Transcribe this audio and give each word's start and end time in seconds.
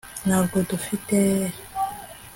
ntabwo 0.27 0.55
dufite 0.69 1.17